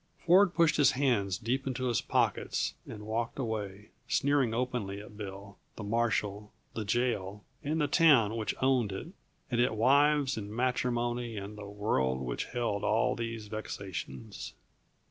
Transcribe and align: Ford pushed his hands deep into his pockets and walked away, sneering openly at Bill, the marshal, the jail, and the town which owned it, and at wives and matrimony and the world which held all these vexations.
Ford 0.25 0.55
pushed 0.55 0.77
his 0.77 0.93
hands 0.93 1.37
deep 1.37 1.67
into 1.67 1.85
his 1.85 2.01
pockets 2.01 2.73
and 2.87 3.03
walked 3.05 3.37
away, 3.37 3.91
sneering 4.07 4.51
openly 4.51 4.99
at 4.99 5.15
Bill, 5.15 5.59
the 5.75 5.83
marshal, 5.83 6.51
the 6.73 6.83
jail, 6.83 7.43
and 7.63 7.79
the 7.79 7.85
town 7.87 8.35
which 8.35 8.55
owned 8.63 8.91
it, 8.91 9.09
and 9.51 9.61
at 9.61 9.77
wives 9.77 10.37
and 10.37 10.49
matrimony 10.51 11.37
and 11.37 11.55
the 11.55 11.67
world 11.69 12.19
which 12.19 12.45
held 12.45 12.83
all 12.83 13.15
these 13.15 13.45
vexations. 13.47 14.55